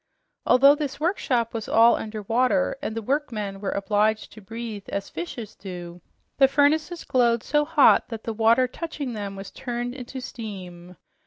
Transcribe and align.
Although 0.47 0.73
this 0.73 0.99
workshop 0.99 1.53
was 1.53 1.69
all 1.69 1.95
under 1.95 2.23
water 2.23 2.75
and 2.81 2.97
the 2.97 3.03
workmen 3.03 3.61
were 3.61 3.71
all 3.71 3.77
obliged 3.77 4.31
to 4.31 4.41
breathe 4.41 4.89
as 4.89 5.11
fishes 5.11 5.53
do, 5.53 6.01
the 6.39 6.47
furnaces 6.47 7.03
glowed 7.03 7.43
so 7.43 7.65
hot 7.65 8.07
that 8.09 8.23
the 8.23 8.33
water 8.33 8.67
touching 8.67 9.13
them 9.13 9.35
was 9.35 9.51
turned 9.51 9.93
into 9.93 10.19
steam. 10.19 10.97